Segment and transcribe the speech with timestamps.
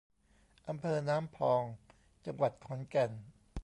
[0.69, 1.63] อำเภอน้ำพอง
[2.25, 3.11] จังหวัดขอนแก่น